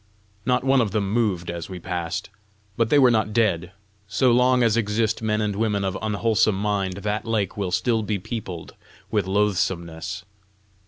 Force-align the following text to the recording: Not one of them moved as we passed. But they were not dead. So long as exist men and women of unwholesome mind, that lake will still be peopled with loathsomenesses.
Not 0.47 0.63
one 0.63 0.81
of 0.81 0.89
them 0.89 1.11
moved 1.13 1.51
as 1.51 1.69
we 1.69 1.77
passed. 1.77 2.31
But 2.75 2.89
they 2.89 2.97
were 2.97 3.11
not 3.11 3.33
dead. 3.33 3.71
So 4.07 4.31
long 4.31 4.63
as 4.63 4.75
exist 4.75 5.21
men 5.21 5.41
and 5.41 5.55
women 5.55 5.85
of 5.85 5.95
unwholesome 6.01 6.59
mind, 6.59 6.93
that 7.03 7.23
lake 7.23 7.55
will 7.55 7.69
still 7.69 8.01
be 8.01 8.17
peopled 8.17 8.73
with 9.11 9.27
loathsomenesses. 9.27 10.23